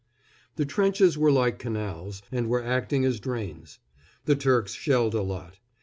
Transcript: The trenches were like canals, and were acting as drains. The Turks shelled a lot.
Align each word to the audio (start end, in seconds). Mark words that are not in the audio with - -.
The 0.55 0.65
trenches 0.65 1.15
were 1.15 1.31
like 1.31 1.59
canals, 1.59 2.23
and 2.31 2.49
were 2.49 2.63
acting 2.63 3.05
as 3.05 3.19
drains. 3.19 3.77
The 4.25 4.35
Turks 4.35 4.71
shelled 4.73 5.13
a 5.13 5.21
lot. 5.21 5.59